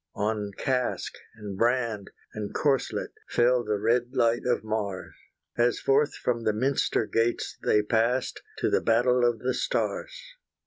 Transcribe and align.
On 0.15 0.51
casque, 0.57 1.19
and 1.35 1.55
brand, 1.55 2.09
and 2.33 2.55
corselet 2.55 3.11
Fell 3.29 3.63
the 3.63 3.77
red 3.77 4.13
light 4.15 4.47
of 4.47 4.63
Mars, 4.63 5.13
As 5.59 5.77
forth 5.79 6.15
from 6.15 6.41
the 6.43 6.53
minster 6.53 7.05
gates 7.05 7.59
they 7.61 7.83
passed 7.83 8.41
To 8.57 8.71
the 8.71 8.81
battle 8.81 9.23
of 9.23 9.37
the 9.37 9.53
stars. 9.53 10.11